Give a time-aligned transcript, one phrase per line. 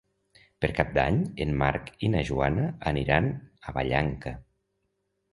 [0.63, 4.33] Per Cap d'Any en Marc i na Joana aniran a Vallanca.